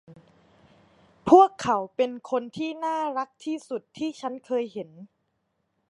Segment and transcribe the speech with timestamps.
[1.29, 4.89] พวกเขาเป็นคนที่น่ารักที่สุดที่ฉันเคยเห็น